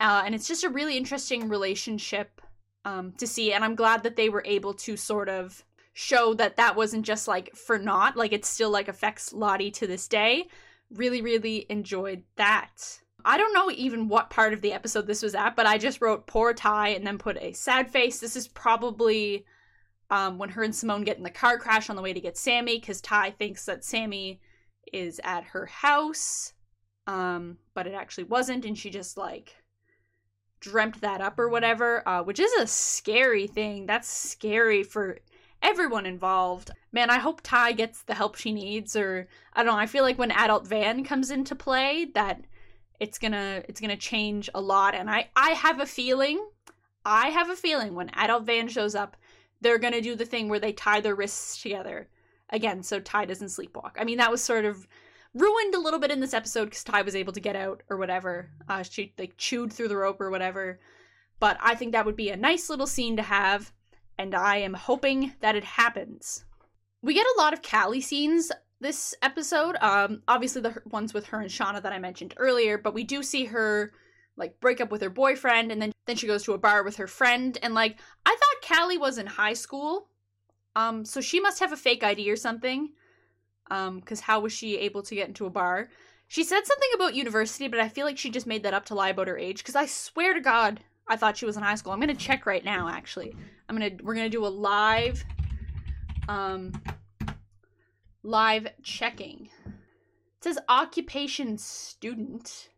Uh, 0.00 0.22
and 0.26 0.34
it's 0.34 0.48
just 0.48 0.64
a 0.64 0.68
really 0.68 0.96
interesting 0.96 1.48
relationship 1.48 2.40
um, 2.84 3.12
to 3.12 3.26
see. 3.26 3.52
And 3.52 3.64
I'm 3.64 3.76
glad 3.76 4.02
that 4.02 4.16
they 4.16 4.28
were 4.28 4.42
able 4.44 4.74
to 4.74 4.96
sort 4.96 5.28
of 5.28 5.64
show 5.92 6.34
that 6.34 6.56
that 6.56 6.76
wasn't 6.76 7.04
just 7.04 7.28
like 7.28 7.54
for 7.54 7.78
naught. 7.78 8.16
Like 8.16 8.32
it 8.32 8.44
still 8.44 8.70
like 8.70 8.88
affects 8.88 9.32
Lottie 9.32 9.70
to 9.72 9.86
this 9.86 10.08
day. 10.08 10.48
Really, 10.90 11.22
really 11.22 11.66
enjoyed 11.68 12.22
that. 12.36 13.00
I 13.24 13.38
don't 13.38 13.54
know 13.54 13.70
even 13.70 14.08
what 14.08 14.30
part 14.30 14.52
of 14.52 14.62
the 14.62 14.72
episode 14.72 15.06
this 15.06 15.22
was 15.22 15.34
at, 15.34 15.54
but 15.54 15.66
I 15.66 15.78
just 15.78 16.00
wrote 16.00 16.26
poor 16.26 16.52
Ty 16.52 16.88
and 16.88 17.06
then 17.06 17.18
put 17.18 17.36
a 17.40 17.52
sad 17.52 17.90
face. 17.90 18.18
This 18.18 18.34
is 18.34 18.48
probably 18.48 19.46
um, 20.10 20.38
when 20.38 20.50
her 20.50 20.62
and 20.62 20.74
Simone 20.74 21.04
get 21.04 21.18
in 21.18 21.22
the 21.22 21.30
car 21.30 21.58
crash 21.58 21.88
on 21.88 21.96
the 21.96 22.02
way 22.02 22.12
to 22.12 22.20
get 22.20 22.36
Sammy 22.36 22.78
because 22.78 23.00
Ty 23.00 23.30
thinks 23.30 23.64
that 23.66 23.84
Sammy 23.84 24.40
is 24.92 25.20
at 25.22 25.44
her 25.44 25.66
house 25.66 26.52
um, 27.06 27.58
but 27.74 27.86
it 27.86 27.94
actually 27.94 28.24
wasn't, 28.24 28.64
and 28.64 28.78
she 28.78 28.90
just 28.90 29.16
like 29.16 29.56
dreamt 30.60 31.00
that 31.00 31.20
up 31.20 31.38
or 31.38 31.48
whatever, 31.48 32.06
uh, 32.08 32.22
which 32.22 32.38
is 32.38 32.52
a 32.54 32.66
scary 32.66 33.46
thing. 33.46 33.86
That's 33.86 34.08
scary 34.08 34.82
for 34.82 35.18
everyone 35.62 36.06
involved. 36.06 36.70
Man, 36.92 37.10
I 37.10 37.18
hope 37.18 37.40
Ty 37.42 37.72
gets 37.72 38.02
the 38.02 38.14
help 38.14 38.36
she 38.36 38.52
needs, 38.52 38.96
or 38.96 39.28
I 39.54 39.62
don't 39.62 39.72
know. 39.72 39.78
I 39.78 39.86
feel 39.86 40.04
like 40.04 40.18
when 40.18 40.30
Adult 40.30 40.66
Van 40.66 41.04
comes 41.04 41.30
into 41.30 41.54
play, 41.54 42.06
that 42.14 42.42
it's 43.00 43.18
gonna 43.18 43.62
it's 43.68 43.80
gonna 43.80 43.96
change 43.96 44.50
a 44.54 44.60
lot, 44.60 44.94
and 44.94 45.10
I 45.10 45.28
I 45.34 45.50
have 45.50 45.80
a 45.80 45.86
feeling, 45.86 46.44
I 47.04 47.28
have 47.28 47.50
a 47.50 47.56
feeling 47.56 47.94
when 47.94 48.10
Adult 48.10 48.44
Van 48.44 48.68
shows 48.68 48.94
up, 48.94 49.16
they're 49.60 49.78
going 49.78 49.94
to 49.94 50.00
do 50.00 50.14
the 50.14 50.26
thing 50.26 50.48
where 50.48 50.60
they 50.60 50.72
tie 50.72 51.00
their 51.00 51.14
wrists 51.14 51.62
together 51.62 52.08
again 52.50 52.82
so 52.82 53.00
Ty 53.00 53.24
doesn't 53.24 53.48
sleepwalk. 53.48 53.92
I 53.96 54.04
mean, 54.04 54.18
that 54.18 54.30
was 54.30 54.42
sort 54.42 54.64
of 54.64 54.86
ruined 55.34 55.74
a 55.74 55.80
little 55.80 55.98
bit 55.98 56.10
in 56.10 56.20
this 56.20 56.34
episode 56.34 56.66
because 56.66 56.84
Ty 56.84 57.02
was 57.02 57.16
able 57.16 57.32
to 57.32 57.40
get 57.40 57.56
out 57.56 57.82
or 57.88 57.96
whatever. 57.96 58.50
Uh, 58.68 58.82
she 58.82 59.14
like 59.18 59.36
chewed 59.38 59.72
through 59.72 59.88
the 59.88 59.96
rope 59.96 60.20
or 60.20 60.30
whatever. 60.30 60.78
But 61.40 61.56
I 61.60 61.74
think 61.74 61.92
that 61.92 62.04
would 62.04 62.16
be 62.16 62.30
a 62.30 62.36
nice 62.36 62.68
little 62.68 62.86
scene 62.86 63.16
to 63.16 63.22
have, 63.22 63.72
and 64.18 64.34
I 64.34 64.58
am 64.58 64.74
hoping 64.74 65.32
that 65.40 65.56
it 65.56 65.64
happens. 65.64 66.44
We 67.02 67.14
get 67.14 67.26
a 67.26 67.40
lot 67.40 67.52
of 67.52 67.62
Callie 67.62 68.00
scenes 68.00 68.52
this 68.80 69.14
episode. 69.22 69.76
Um, 69.80 70.22
obviously 70.28 70.62
the 70.62 70.82
ones 70.84 71.14
with 71.14 71.26
her 71.26 71.40
and 71.40 71.50
Shauna 71.50 71.82
that 71.82 71.92
I 71.92 71.98
mentioned 71.98 72.34
earlier, 72.36 72.78
but 72.78 72.94
we 72.94 73.04
do 73.04 73.22
see 73.22 73.46
her 73.46 73.92
like 74.36 74.60
break 74.60 74.80
up 74.80 74.90
with 74.90 75.02
her 75.02 75.10
boyfriend, 75.10 75.70
and 75.70 75.80
then 75.80 75.92
then 76.06 76.16
she 76.16 76.26
goes 76.26 76.42
to 76.44 76.54
a 76.54 76.58
bar 76.58 76.82
with 76.82 76.96
her 76.96 77.06
friend, 77.06 77.58
and 77.62 77.74
like 77.74 77.98
I 78.26 78.30
thought 78.30 78.76
Callie 78.76 78.98
was 78.98 79.18
in 79.18 79.26
high 79.26 79.52
school, 79.52 80.08
um, 80.74 81.04
so 81.04 81.20
she 81.20 81.38
must 81.40 81.60
have 81.60 81.72
a 81.72 81.76
fake 81.76 82.02
ID 82.02 82.30
or 82.30 82.36
something. 82.36 82.90
Um, 83.70 84.00
because 84.00 84.20
how 84.20 84.40
was 84.40 84.52
she 84.52 84.76
able 84.78 85.02
to 85.02 85.14
get 85.14 85.28
into 85.28 85.46
a 85.46 85.50
bar? 85.50 85.88
She 86.28 86.44
said 86.44 86.66
something 86.66 86.90
about 86.94 87.14
university, 87.14 87.68
but 87.68 87.80
I 87.80 87.88
feel 87.88 88.06
like 88.06 88.18
she 88.18 88.30
just 88.30 88.46
made 88.46 88.62
that 88.64 88.74
up 88.74 88.86
to 88.86 88.94
lie 88.94 89.10
about 89.10 89.28
her 89.28 89.38
age. 89.38 89.58
Because 89.58 89.76
I 89.76 89.86
swear 89.86 90.34
to 90.34 90.40
God, 90.40 90.80
I 91.08 91.16
thought 91.16 91.36
she 91.36 91.46
was 91.46 91.56
in 91.56 91.62
high 91.62 91.74
school. 91.74 91.92
I'm 91.92 92.00
gonna 92.00 92.14
check 92.14 92.46
right 92.46 92.64
now. 92.64 92.88
Actually, 92.88 93.34
I'm 93.68 93.76
gonna 93.76 93.92
we're 94.02 94.14
gonna 94.14 94.28
do 94.28 94.46
a 94.46 94.48
live, 94.48 95.24
um, 96.28 96.72
live 98.22 98.68
checking. 98.82 99.48
It 99.66 100.44
says 100.44 100.58
occupation 100.68 101.58
student. 101.58 102.68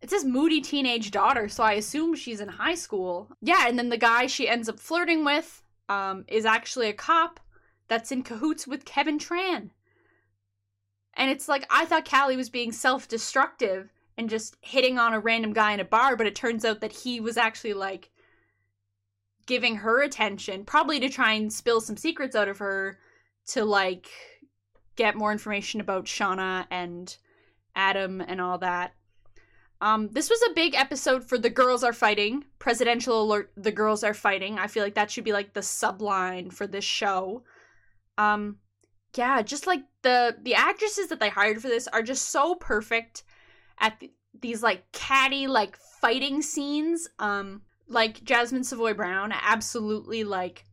It 0.00 0.10
says 0.10 0.24
moody 0.24 0.60
teenage 0.60 1.10
daughter, 1.10 1.48
so 1.48 1.64
I 1.64 1.72
assume 1.72 2.14
she's 2.14 2.40
in 2.40 2.48
high 2.48 2.76
school. 2.76 3.30
Yeah, 3.40 3.66
and 3.66 3.78
then 3.78 3.88
the 3.88 3.96
guy 3.96 4.26
she 4.26 4.48
ends 4.48 4.68
up 4.68 4.78
flirting 4.78 5.24
with 5.24 5.62
um, 5.88 6.24
is 6.28 6.44
actually 6.44 6.88
a 6.88 6.92
cop 6.92 7.40
that's 7.88 8.12
in 8.12 8.22
cahoots 8.22 8.66
with 8.66 8.84
Kevin 8.84 9.18
Tran. 9.18 9.70
And 11.14 11.30
it's 11.30 11.48
like, 11.48 11.66
I 11.68 11.84
thought 11.84 12.08
Callie 12.08 12.36
was 12.36 12.50
being 12.50 12.70
self 12.70 13.08
destructive 13.08 13.90
and 14.18 14.28
just 14.28 14.56
hitting 14.60 14.98
on 14.98 15.14
a 15.14 15.20
random 15.20 15.52
guy 15.52 15.72
in 15.72 15.80
a 15.80 15.84
bar, 15.84 16.16
but 16.16 16.26
it 16.26 16.34
turns 16.34 16.64
out 16.64 16.80
that 16.80 16.92
he 16.92 17.20
was 17.20 17.36
actually 17.36 17.72
like 17.72 18.10
giving 19.46 19.76
her 19.76 20.02
attention, 20.02 20.64
probably 20.64 20.98
to 20.98 21.08
try 21.08 21.32
and 21.32 21.52
spill 21.52 21.80
some 21.80 21.96
secrets 21.96 22.34
out 22.34 22.48
of 22.48 22.58
her 22.58 22.98
to 23.46 23.64
like 23.64 24.08
get 24.96 25.16
more 25.16 25.30
information 25.30 25.80
about 25.80 26.06
Shauna 26.06 26.66
and 26.68 27.16
Adam 27.76 28.20
and 28.20 28.40
all 28.40 28.58
that. 28.58 28.92
Um, 29.80 30.08
this 30.10 30.28
was 30.28 30.42
a 30.42 30.54
big 30.54 30.74
episode 30.74 31.28
for 31.28 31.38
the 31.38 31.48
girls 31.48 31.84
are 31.84 31.92
fighting. 31.92 32.44
Presidential 32.58 33.22
alert: 33.22 33.52
the 33.56 33.70
girls 33.70 34.02
are 34.02 34.14
fighting. 34.14 34.58
I 34.58 34.66
feel 34.66 34.82
like 34.82 34.96
that 34.96 35.12
should 35.12 35.22
be 35.22 35.32
like 35.32 35.54
the 35.54 35.60
subline 35.60 36.52
for 36.52 36.66
this 36.66 36.84
show. 36.84 37.44
Um, 38.18 38.56
yeah, 39.16 39.40
just 39.42 39.68
like 39.68 39.84
the 40.02 40.36
the 40.42 40.56
actresses 40.56 41.06
that 41.08 41.20
they 41.20 41.28
hired 41.28 41.62
for 41.62 41.68
this 41.68 41.86
are 41.86 42.02
just 42.02 42.30
so 42.30 42.56
perfect 42.56 43.22
at 43.80 44.00
the, 44.00 44.10
these 44.40 44.62
like 44.62 44.90
catty 44.92 45.46
like 45.46 45.76
fighting 46.00 46.42
scenes. 46.42 47.08
Um, 47.18 47.62
like 47.88 48.22
Jasmine 48.22 48.64
Savoy 48.64 48.94
Brown 48.94 49.32
absolutely 49.32 50.24
like 50.24 50.64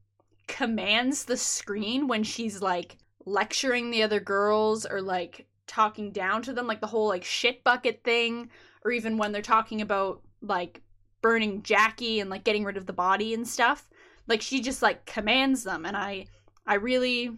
commands 0.48 1.26
the 1.26 1.38
screen 1.38 2.08
when 2.08 2.24
she's 2.24 2.62
like 2.62 2.98
lecturing 3.26 3.90
the 3.90 4.04
other 4.04 4.20
girls 4.20 4.86
or 4.86 5.02
like 5.02 5.48
talking 5.68 6.12
down 6.12 6.42
to 6.44 6.54
them, 6.54 6.68
like 6.68 6.82
the 6.82 6.88
whole 6.88 7.08
like 7.08 7.24
shit 7.24 7.64
bucket 7.64 8.04
thing 8.04 8.50
or 8.84 8.92
even 8.92 9.18
when 9.18 9.32
they're 9.32 9.42
talking 9.42 9.82
about 9.82 10.22
like 10.42 10.82
burning 11.22 11.64
Jackie 11.64 12.20
and 12.20 12.30
like 12.30 12.44
getting 12.44 12.64
rid 12.64 12.78
of 12.78 12.86
the 12.86 12.94
body 12.94 13.34
and 13.34 13.48
stuff. 13.48 13.90
Like 14.28 14.42
she 14.42 14.62
just 14.62 14.82
like 14.82 15.06
commands 15.06 15.64
them 15.64 15.86
and 15.86 15.98
I 15.98 16.28
I 16.68 16.76
really 16.76 17.32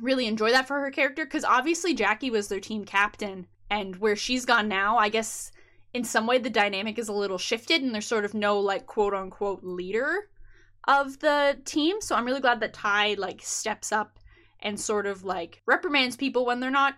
really 0.00 0.26
enjoy 0.26 0.50
that 0.52 0.66
for 0.66 0.80
her 0.80 0.90
character 0.90 1.26
cuz 1.26 1.44
obviously 1.44 1.94
Jackie 1.94 2.30
was 2.30 2.48
their 2.48 2.60
team 2.60 2.84
captain 2.84 3.46
and 3.70 3.96
where 3.96 4.16
she's 4.16 4.44
gone 4.44 4.68
now, 4.68 4.98
I 4.98 5.08
guess 5.08 5.52
in 5.94 6.04
some 6.04 6.26
way 6.26 6.38
the 6.38 6.50
dynamic 6.50 6.98
is 6.98 7.08
a 7.08 7.12
little 7.12 7.38
shifted 7.38 7.82
and 7.82 7.94
there's 7.94 8.06
sort 8.06 8.24
of 8.24 8.34
no 8.34 8.58
like 8.58 8.86
quote 8.86 9.14
unquote 9.14 9.62
leader 9.62 10.28
of 10.86 11.18
the 11.20 11.58
team. 11.64 12.00
So 12.00 12.14
I'm 12.14 12.24
really 12.24 12.40
glad 12.40 12.60
that 12.60 12.74
Ty 12.74 13.14
like 13.14 13.42
steps 13.42 13.92
up 13.92 14.18
and 14.60 14.78
sort 14.78 15.06
of 15.06 15.24
like 15.24 15.62
reprimands 15.66 16.16
people 16.16 16.44
when 16.46 16.60
they're 16.60 16.70
not 16.70 16.94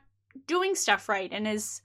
doing 0.47 0.75
stuff 0.75 1.09
right 1.09 1.31
and 1.33 1.47
is 1.47 1.83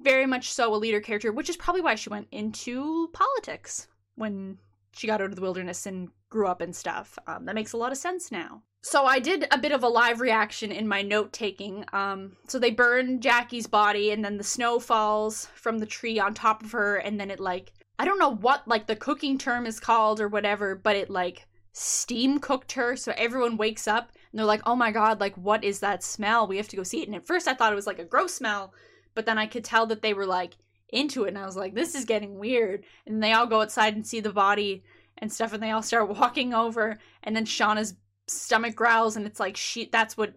very 0.00 0.26
much 0.26 0.52
so 0.52 0.74
a 0.74 0.76
leader 0.76 1.00
character, 1.00 1.32
which 1.32 1.48
is 1.48 1.56
probably 1.56 1.82
why 1.82 1.94
she 1.94 2.10
went 2.10 2.28
into 2.30 3.08
politics 3.12 3.88
when 4.14 4.58
she 4.92 5.06
got 5.06 5.20
out 5.20 5.30
of 5.30 5.36
the 5.36 5.42
wilderness 5.42 5.86
and 5.86 6.08
grew 6.28 6.46
up 6.46 6.60
and 6.60 6.74
stuff. 6.74 7.18
Um, 7.26 7.44
that 7.46 7.54
makes 7.54 7.72
a 7.72 7.76
lot 7.76 7.92
of 7.92 7.98
sense 7.98 8.30
now. 8.30 8.62
So 8.88 9.04
I 9.04 9.18
did 9.18 9.48
a 9.50 9.58
bit 9.58 9.72
of 9.72 9.82
a 9.82 9.88
live 9.88 10.20
reaction 10.20 10.70
in 10.70 10.86
my 10.86 11.02
note 11.02 11.32
taking. 11.32 11.84
Um, 11.92 12.36
so 12.46 12.60
they 12.60 12.70
burn 12.70 13.20
Jackie's 13.20 13.66
body, 13.66 14.12
and 14.12 14.24
then 14.24 14.36
the 14.36 14.44
snow 14.44 14.78
falls 14.78 15.48
from 15.56 15.80
the 15.80 15.86
tree 15.86 16.20
on 16.20 16.34
top 16.34 16.62
of 16.62 16.70
her, 16.70 16.94
and 16.94 17.18
then 17.18 17.28
it 17.28 17.40
like 17.40 17.72
I 17.98 18.04
don't 18.04 18.20
know 18.20 18.36
what 18.36 18.68
like 18.68 18.86
the 18.86 18.94
cooking 18.94 19.38
term 19.38 19.66
is 19.66 19.80
called 19.80 20.20
or 20.20 20.28
whatever, 20.28 20.76
but 20.76 20.94
it 20.94 21.10
like 21.10 21.48
steam 21.72 22.38
cooked 22.38 22.72
her. 22.72 22.94
So 22.94 23.12
everyone 23.16 23.56
wakes 23.56 23.88
up 23.88 24.12
and 24.30 24.38
they're 24.38 24.46
like, 24.46 24.62
"Oh 24.64 24.76
my 24.76 24.92
god, 24.92 25.18
like 25.18 25.34
what 25.34 25.64
is 25.64 25.80
that 25.80 26.04
smell? 26.04 26.46
We 26.46 26.56
have 26.56 26.68
to 26.68 26.76
go 26.76 26.84
see 26.84 27.02
it." 27.02 27.08
And 27.08 27.16
at 27.16 27.26
first 27.26 27.48
I 27.48 27.54
thought 27.54 27.72
it 27.72 27.76
was 27.82 27.88
like 27.88 27.98
a 27.98 28.04
gross 28.04 28.34
smell, 28.34 28.72
but 29.16 29.26
then 29.26 29.36
I 29.36 29.48
could 29.48 29.64
tell 29.64 29.86
that 29.86 30.00
they 30.00 30.14
were 30.14 30.26
like 30.26 30.58
into 30.90 31.24
it 31.24 31.30
and 31.30 31.38
I 31.38 31.44
was 31.44 31.56
like, 31.56 31.74
this 31.74 31.96
is 31.96 32.04
getting 32.04 32.38
weird. 32.38 32.84
And 33.04 33.20
they 33.20 33.32
all 33.32 33.48
go 33.48 33.62
outside 33.62 33.96
and 33.96 34.06
see 34.06 34.20
the 34.20 34.32
body 34.32 34.84
and 35.18 35.32
stuff 35.32 35.52
and 35.52 35.60
they 35.60 35.72
all 35.72 35.82
start 35.82 36.08
walking 36.16 36.54
over 36.54 37.00
and 37.24 37.34
then 37.34 37.46
Shauna's 37.46 37.94
stomach 38.28 38.74
growls 38.74 39.16
and 39.16 39.26
it's 39.26 39.40
like 39.40 39.56
she 39.56 39.88
that's 39.90 40.16
what 40.16 40.34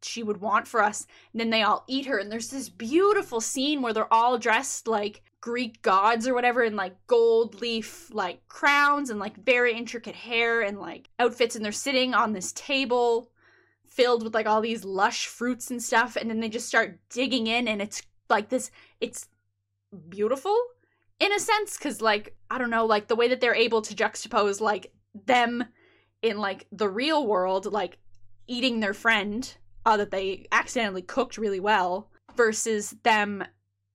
she 0.00 0.22
would 0.22 0.40
want 0.40 0.68
for 0.68 0.82
us. 0.82 1.06
And 1.32 1.40
then 1.40 1.50
they 1.50 1.62
all 1.62 1.84
eat 1.88 2.06
her 2.06 2.18
and 2.18 2.30
there's 2.30 2.48
this 2.48 2.68
beautiful 2.68 3.40
scene 3.40 3.82
where 3.82 3.92
they're 3.92 4.12
all 4.12 4.38
dressed 4.38 4.86
like 4.86 5.22
Greek 5.40 5.82
gods 5.82 6.28
or 6.28 6.34
whatever 6.34 6.62
in 6.62 6.76
like 6.76 6.94
gold 7.06 7.60
leaf 7.60 8.08
like 8.12 8.46
crowns 8.48 9.10
and 9.10 9.18
like 9.18 9.44
very 9.44 9.76
intricate 9.76 10.14
hair 10.14 10.62
and 10.62 10.78
like 10.78 11.08
outfits 11.18 11.56
and 11.56 11.64
they're 11.64 11.72
sitting 11.72 12.14
on 12.14 12.32
this 12.32 12.52
table 12.52 13.30
filled 13.84 14.22
with 14.22 14.34
like 14.34 14.46
all 14.46 14.60
these 14.60 14.84
lush 14.84 15.26
fruits 15.26 15.70
and 15.70 15.82
stuff 15.82 16.16
and 16.16 16.30
then 16.30 16.38
they 16.38 16.48
just 16.48 16.68
start 16.68 16.98
digging 17.10 17.48
in 17.48 17.66
and 17.66 17.82
it's 17.82 18.02
like 18.30 18.48
this 18.50 18.70
it's 19.00 19.28
beautiful 20.08 20.56
in 21.18 21.32
a 21.32 21.40
sense 21.40 21.76
cuz 21.76 22.00
like 22.00 22.36
I 22.48 22.58
don't 22.58 22.70
know 22.70 22.86
like 22.86 23.08
the 23.08 23.16
way 23.16 23.26
that 23.28 23.40
they're 23.40 23.54
able 23.54 23.82
to 23.82 23.94
juxtapose 23.94 24.60
like 24.60 24.92
them 25.26 25.64
in 26.22 26.38
like 26.38 26.66
the 26.72 26.88
real 26.88 27.26
world 27.26 27.66
like 27.66 27.98
eating 28.46 28.80
their 28.80 28.94
friend 28.94 29.56
uh, 29.84 29.96
that 29.96 30.10
they 30.10 30.46
accidentally 30.52 31.02
cooked 31.02 31.36
really 31.36 31.60
well 31.60 32.08
versus 32.36 32.96
them 33.02 33.44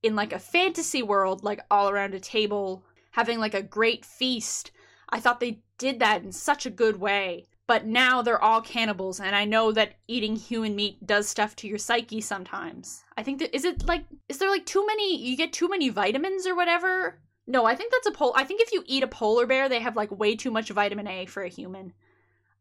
in 0.03 0.15
like 0.15 0.33
a 0.33 0.39
fantasy 0.39 1.01
world 1.01 1.43
like 1.43 1.61
all 1.71 1.89
around 1.89 2.13
a 2.13 2.19
table 2.19 2.83
having 3.11 3.39
like 3.39 3.53
a 3.53 3.63
great 3.63 4.05
feast. 4.05 4.71
I 5.09 5.19
thought 5.19 5.39
they 5.39 5.61
did 5.77 5.99
that 5.99 6.23
in 6.23 6.31
such 6.31 6.65
a 6.65 6.71
good 6.71 6.99
way 6.99 7.45
but 7.67 7.85
now 7.85 8.21
they're 8.21 8.41
all 8.41 8.61
cannibals 8.61 9.19
and 9.19 9.35
i 9.35 9.45
know 9.45 9.71
that 9.71 9.95
eating 10.07 10.35
human 10.35 10.75
meat 10.75 11.05
does 11.05 11.27
stuff 11.27 11.55
to 11.55 11.67
your 11.67 11.77
psyche 11.77 12.21
sometimes. 12.21 13.03
I 13.17 13.23
think 13.23 13.39
that 13.39 13.55
is 13.55 13.65
it 13.65 13.85
like 13.85 14.05
is 14.29 14.39
there 14.39 14.49
like 14.49 14.65
too 14.65 14.85
many 14.87 15.21
you 15.21 15.37
get 15.37 15.53
too 15.53 15.69
many 15.69 15.89
vitamins 15.89 16.47
or 16.47 16.55
whatever? 16.55 17.19
No 17.45 17.65
i 17.65 17.75
think 17.75 17.91
that's 17.91 18.07
a 18.07 18.11
pol 18.11 18.33
i 18.35 18.43
think 18.43 18.61
if 18.61 18.71
you 18.71 18.83
eat 18.87 19.03
a 19.03 19.07
polar 19.07 19.45
bear 19.45 19.69
they 19.69 19.79
have 19.79 19.95
like 19.95 20.11
way 20.11 20.35
too 20.35 20.51
much 20.51 20.69
vitamin 20.69 21.07
a 21.07 21.25
for 21.25 21.43
a 21.43 21.49
human 21.49 21.93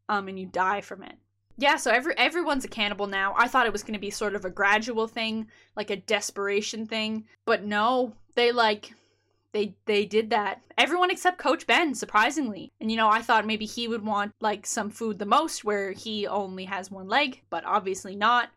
um 0.09 0.29
and 0.29 0.39
you 0.39 0.47
die 0.47 0.81
from 0.81 1.03
it 1.03 1.15
yeah 1.57 1.77
so 1.77 1.91
every 1.91 2.17
everyone's 2.19 2.65
a 2.65 2.69
cannibal 2.69 3.07
now 3.07 3.35
i 3.37 3.49
thought 3.49 3.67
it 3.67 3.73
was 3.73 3.83
going 3.83 3.95
to 3.95 4.01
be 4.01 4.11
sort 4.11 4.35
of 4.35 4.45
a 4.45 4.51
gradual 4.51 5.07
thing 5.07 5.47
like 5.77 5.91
a 5.91 5.97
desperation 5.97 6.87
thing 6.87 7.25
but 7.45 7.65
no 7.65 8.13
they 8.35 8.53
like 8.53 8.93
they 9.57 9.75
they 9.87 10.05
did 10.05 10.31
that. 10.31 10.61
Everyone 10.77 11.11
except 11.11 11.39
Coach 11.39 11.67
Ben, 11.67 11.95
surprisingly. 11.95 12.73
And 12.79 12.91
you 12.91 12.97
know, 12.99 13.09
I 13.09 13.23
thought 13.23 13.47
maybe 13.47 13.65
he 13.65 13.89
would 13.89 14.05
want 14.05 14.35
like 14.41 14.67
some 14.67 14.91
food 14.91 15.19
the 15.19 15.25
most 15.25 15.65
where 15.65 15.93
he 15.93 16.27
only 16.27 16.67
has 16.67 16.91
one 16.91 17.09
leg, 17.09 17.41
but 17.49 17.65
obviously 17.65 18.15
not. 18.15 18.51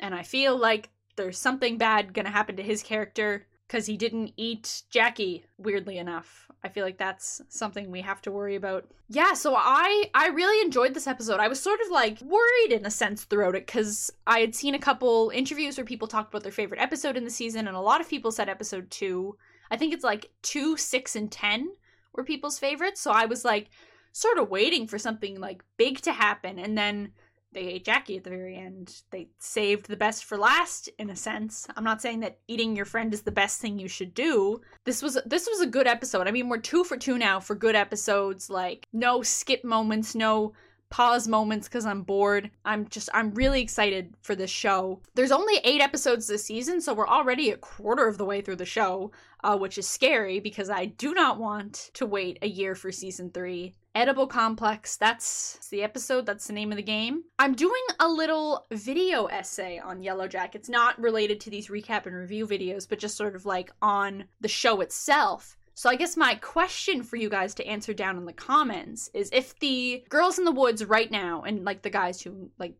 And 0.00 0.12
I 0.12 0.24
feel 0.24 0.56
like 0.56 0.90
there's 1.14 1.38
something 1.38 1.78
bad 1.78 2.12
gonna 2.12 2.30
happen 2.30 2.56
to 2.56 2.64
his 2.64 2.82
character 2.82 3.46
because 3.70 3.86
he 3.86 3.96
didn't 3.96 4.32
eat 4.36 4.82
Jackie, 4.90 5.44
weirdly 5.56 5.98
enough. 5.98 6.48
I 6.64 6.68
feel 6.68 6.84
like 6.84 6.98
that's 6.98 7.40
something 7.48 7.88
we 7.88 8.00
have 8.00 8.20
to 8.22 8.32
worry 8.32 8.56
about. 8.56 8.90
Yeah, 9.08 9.34
so 9.34 9.54
I 9.56 10.10
I 10.12 10.28
really 10.28 10.60
enjoyed 10.64 10.92
this 10.92 11.06
episode. 11.06 11.38
I 11.38 11.46
was 11.46 11.62
sort 11.62 11.78
of 11.80 11.90
like 11.92 12.20
worried 12.20 12.72
in 12.72 12.84
a 12.84 12.90
sense 12.90 13.22
throughout 13.22 13.54
it 13.54 13.68
cuz 13.68 14.10
I 14.26 14.40
had 14.40 14.56
seen 14.56 14.74
a 14.74 14.78
couple 14.78 15.30
interviews 15.32 15.78
where 15.78 15.84
people 15.84 16.08
talked 16.08 16.34
about 16.34 16.42
their 16.42 16.52
favorite 16.52 16.80
episode 16.80 17.16
in 17.16 17.24
the 17.24 17.30
season 17.30 17.68
and 17.68 17.76
a 17.76 17.80
lot 17.80 18.00
of 18.00 18.08
people 18.08 18.32
said 18.32 18.48
episode 18.48 18.90
2 18.90 19.36
I 19.70 19.76
think 19.76 19.94
it's 19.94 20.04
like 20.04 20.30
two, 20.42 20.76
six, 20.76 21.14
and 21.14 21.30
ten 21.30 21.70
were 22.12 22.24
people's 22.24 22.58
favorites. 22.58 23.00
So 23.00 23.12
I 23.12 23.26
was 23.26 23.44
like 23.44 23.70
sort 24.12 24.38
of 24.38 24.50
waiting 24.50 24.88
for 24.88 24.98
something 24.98 25.38
like 25.40 25.62
big 25.76 26.00
to 26.02 26.12
happen, 26.12 26.58
and 26.58 26.76
then 26.76 27.12
they 27.52 27.62
ate 27.62 27.84
Jackie 27.84 28.16
at 28.16 28.24
the 28.24 28.30
very 28.30 28.56
end. 28.56 29.02
They 29.10 29.28
saved 29.38 29.88
the 29.88 29.96
best 29.96 30.24
for 30.24 30.38
last, 30.38 30.88
in 30.98 31.10
a 31.10 31.16
sense. 31.16 31.66
I'm 31.76 31.84
not 31.84 32.00
saying 32.00 32.20
that 32.20 32.38
eating 32.46 32.76
your 32.76 32.84
friend 32.84 33.12
is 33.12 33.22
the 33.22 33.32
best 33.32 33.60
thing 33.60 33.78
you 33.78 33.88
should 33.88 34.14
do. 34.14 34.60
This 34.84 35.02
was 35.02 35.18
this 35.26 35.48
was 35.50 35.60
a 35.60 35.66
good 35.66 35.86
episode. 35.86 36.28
I 36.28 36.30
mean, 36.30 36.48
we're 36.48 36.58
two 36.58 36.84
for 36.84 36.96
two 36.96 37.18
now 37.18 37.40
for 37.40 37.54
good 37.54 37.74
episodes. 37.74 38.50
Like 38.50 38.86
no 38.92 39.22
skip 39.22 39.64
moments, 39.64 40.14
no 40.14 40.52
pause 40.90 41.26
moments 41.26 41.68
because 41.68 41.86
I'm 41.86 42.02
bored. 42.02 42.50
I'm 42.64 42.86
just, 42.88 43.08
I'm 43.14 43.32
really 43.32 43.62
excited 43.62 44.14
for 44.22 44.34
this 44.34 44.50
show. 44.50 45.00
There's 45.14 45.32
only 45.32 45.60
eight 45.64 45.80
episodes 45.80 46.26
this 46.26 46.44
season, 46.44 46.80
so 46.80 46.92
we're 46.92 47.08
already 47.08 47.50
a 47.50 47.56
quarter 47.56 48.06
of 48.06 48.18
the 48.18 48.24
way 48.24 48.40
through 48.40 48.56
the 48.56 48.66
show, 48.66 49.12
uh, 49.42 49.56
which 49.56 49.78
is 49.78 49.88
scary 49.88 50.40
because 50.40 50.68
I 50.68 50.86
do 50.86 51.14
not 51.14 51.38
want 51.38 51.90
to 51.94 52.06
wait 52.06 52.38
a 52.42 52.48
year 52.48 52.74
for 52.74 52.92
season 52.92 53.30
three. 53.30 53.74
Edible 53.92 54.28
Complex, 54.28 54.96
that's 54.96 55.66
the 55.70 55.82
episode, 55.82 56.24
that's 56.24 56.46
the 56.46 56.52
name 56.52 56.70
of 56.70 56.76
the 56.76 56.82
game. 56.82 57.24
I'm 57.40 57.54
doing 57.54 57.82
a 57.98 58.08
little 58.08 58.66
video 58.70 59.26
essay 59.26 59.80
on 59.80 60.00
Yellowjackets, 60.00 60.68
not 60.68 61.00
related 61.00 61.40
to 61.40 61.50
these 61.50 61.68
recap 61.68 62.06
and 62.06 62.14
review 62.14 62.46
videos, 62.46 62.88
but 62.88 63.00
just 63.00 63.16
sort 63.16 63.34
of 63.34 63.46
like 63.46 63.72
on 63.82 64.24
the 64.40 64.46
show 64.46 64.80
itself. 64.80 65.56
So 65.74 65.88
I 65.88 65.96
guess 65.96 66.16
my 66.16 66.34
question 66.34 67.02
for 67.02 67.16
you 67.16 67.30
guys 67.30 67.54
to 67.54 67.66
answer 67.66 67.94
down 67.94 68.16
in 68.16 68.26
the 68.26 68.32
comments 68.32 69.08
is 69.14 69.30
if 69.32 69.58
the 69.60 70.04
girls 70.08 70.38
in 70.38 70.44
the 70.44 70.52
woods 70.52 70.84
right 70.84 71.10
now 71.10 71.42
and 71.42 71.64
like 71.64 71.82
the 71.82 71.90
guys 71.90 72.20
who 72.20 72.50
like 72.58 72.74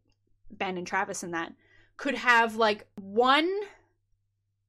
Ben 0.51 0.77
and 0.77 0.87
Travis 0.87 1.23
and 1.23 1.35
that 1.35 1.53
could 1.97 2.15
have 2.15 2.57
like 2.57 2.87
one 2.97 3.49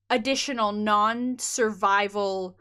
additional 0.09 0.71
non-survival 0.71 2.57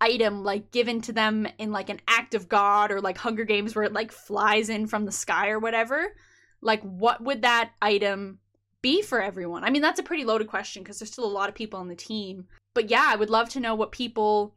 item 0.00 0.42
like 0.42 0.70
given 0.72 1.00
to 1.00 1.12
them 1.12 1.46
in 1.58 1.70
like 1.70 1.88
an 1.88 2.00
act 2.08 2.34
of 2.34 2.48
god 2.48 2.90
or 2.90 3.00
like 3.00 3.18
Hunger 3.18 3.44
Games 3.44 3.74
where 3.74 3.84
it 3.84 3.92
like 3.92 4.10
flies 4.10 4.68
in 4.68 4.86
from 4.86 5.04
the 5.04 5.12
sky 5.12 5.50
or 5.50 5.58
whatever, 5.58 6.14
like 6.60 6.82
what 6.82 7.22
would 7.22 7.42
that 7.42 7.70
item 7.80 8.38
be 8.82 9.02
for 9.02 9.22
everyone? 9.22 9.62
I 9.62 9.70
mean, 9.70 9.82
that's 9.82 10.00
a 10.00 10.04
pretty 10.04 10.24
loaded 10.24 10.48
question 10.48 10.82
because 10.82 10.98
there's 10.98 11.12
still 11.12 11.24
a 11.24 11.26
lot 11.26 11.48
of 11.48 11.54
people 11.54 11.78
on 11.78 11.88
the 11.88 11.94
team. 11.94 12.46
But 12.74 12.90
yeah, 12.90 13.06
I 13.06 13.16
would 13.16 13.30
love 13.30 13.48
to 13.50 13.60
know 13.60 13.74
what 13.74 13.92
people 13.92 14.54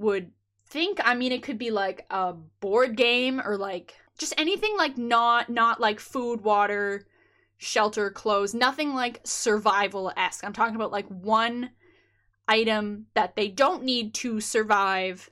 would 0.00 0.32
think. 0.66 0.98
I 1.04 1.14
mean, 1.14 1.32
it 1.32 1.42
could 1.42 1.58
be 1.58 1.70
like 1.70 2.06
a 2.10 2.32
board 2.32 2.96
game 2.96 3.40
or 3.44 3.56
like 3.56 3.94
just 4.18 4.34
anything 4.38 4.76
like 4.76 4.98
not 4.98 5.50
not 5.50 5.80
like 5.80 6.00
food, 6.00 6.42
water, 6.42 7.06
shelter, 7.58 8.10
clothes, 8.10 8.54
nothing 8.54 8.94
like 8.94 9.20
survival 9.24 10.12
esque. 10.16 10.44
I'm 10.44 10.52
talking 10.52 10.76
about 10.76 10.92
like 10.92 11.06
one 11.08 11.70
item 12.48 13.06
that 13.14 13.36
they 13.36 13.48
don't 13.48 13.84
need 13.84 14.14
to 14.14 14.40
survive 14.40 15.30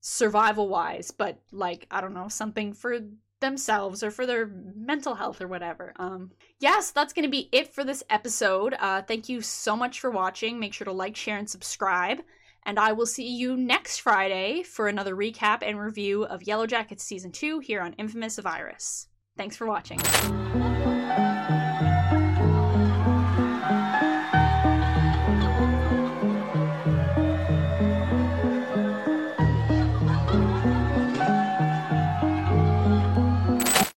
survival 0.00 0.68
wise, 0.68 1.10
but 1.10 1.40
like 1.50 1.86
I 1.90 2.00
don't 2.00 2.14
know, 2.14 2.28
something 2.28 2.72
for 2.72 2.98
themselves 3.40 4.04
or 4.04 4.10
for 4.10 4.24
their 4.24 4.46
mental 4.46 5.14
health 5.14 5.40
or 5.40 5.48
whatever. 5.48 5.94
Um 5.96 6.32
yes, 6.60 6.90
that's 6.90 7.12
going 7.12 7.24
to 7.24 7.30
be 7.30 7.48
it 7.52 7.72
for 7.72 7.84
this 7.84 8.04
episode. 8.10 8.74
Uh 8.78 9.02
thank 9.02 9.28
you 9.28 9.40
so 9.40 9.76
much 9.76 10.00
for 10.00 10.10
watching. 10.10 10.60
Make 10.60 10.74
sure 10.74 10.84
to 10.84 10.92
like, 10.92 11.16
share 11.16 11.38
and 11.38 11.48
subscribe 11.48 12.20
and 12.64 12.78
I 12.78 12.92
will 12.92 13.06
see 13.06 13.28
you 13.28 13.56
next 13.56 13.98
Friday 13.98 14.62
for 14.62 14.88
another 14.88 15.14
recap 15.14 15.58
and 15.62 15.80
review 15.80 16.24
of 16.24 16.40
Yellowjackets 16.40 17.00
Season 17.00 17.32
2 17.32 17.60
here 17.60 17.80
on 17.80 17.94
Infamous 17.94 18.38
Virus. 18.38 19.08
Thanks 19.36 19.56
for 19.56 19.66
watching. 19.66 20.00